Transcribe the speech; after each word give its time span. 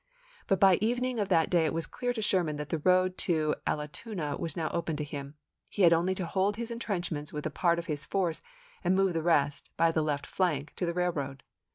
But 0.47 0.59
by 0.59 0.77
evening 0.81 1.19
of 1.19 1.29
that 1.29 1.47
day 1.51 1.65
it 1.65 1.75
was 1.75 1.85
clear 1.85 2.11
to 2.11 2.23
Sherman 2.23 2.55
that 2.55 2.69
the 2.69 2.79
road 2.79 3.19
to 3.19 3.53
Allatoona 3.67 4.35
was 4.39 4.57
now 4.57 4.69
open 4.71 4.95
to 4.95 5.05
himj 5.05 5.33
he 5.69 5.83
had 5.83 5.93
only 5.93 6.15
to 6.15 6.25
hold 6.25 6.55
his 6.55 6.69
SHERMAN'S 6.69 6.81
CAMPAIGN 6.83 7.03
TO 7.03 7.05
THE 7.05 7.05
CHATTAHOOCHEE 7.05 7.13
19 7.13 7.13
intrenchments 7.13 7.33
with 7.33 7.45
a 7.45 7.51
part 7.51 7.77
of 7.77 7.85
his 7.85 8.05
force 8.05 8.41
and 8.83 8.95
move 8.95 9.09
chap.i. 9.13 9.13
the 9.13 9.21
rest, 9.21 9.69
by 9.77 9.91
the 9.91 10.01
left 10.01 10.25
flank, 10.25 10.73
to 10.77 10.87
the 10.87 10.93
railroad. 10.95 11.43